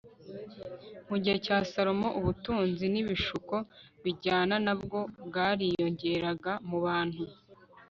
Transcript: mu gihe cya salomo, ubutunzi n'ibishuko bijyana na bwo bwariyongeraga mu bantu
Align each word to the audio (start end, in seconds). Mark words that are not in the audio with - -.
mu 1.09 1.15
gihe 1.21 1.37
cya 1.45 1.57
salomo, 1.71 2.07
ubutunzi 2.19 2.85
n'ibishuko 2.93 3.55
bijyana 4.03 4.55
na 4.65 4.73
bwo 4.81 4.99
bwariyongeraga 5.27 6.51
mu 6.69 6.77
bantu 6.85 7.23